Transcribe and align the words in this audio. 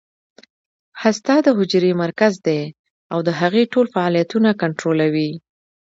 هسته 1.01 1.33
د 1.45 1.47
حجرې 1.57 1.91
مرکز 2.03 2.33
دی 2.47 2.61
او 3.13 3.19
د 3.27 3.29
هغې 3.41 3.63
ټول 3.73 3.85
فعالیتونه 3.95 4.49
کنټرولوي 4.61 5.29